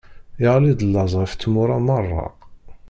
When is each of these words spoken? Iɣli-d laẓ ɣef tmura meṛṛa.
Iɣli-d 0.45 0.81
laẓ 0.85 1.11
ɣef 1.17 1.31
tmura 1.33 1.77
meṛṛa. 1.85 2.25